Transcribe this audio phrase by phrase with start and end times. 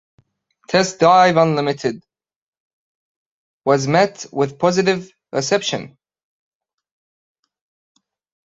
[0.67, 2.01] "Test Drive Unlimited"
[3.65, 5.95] was met with positive reception.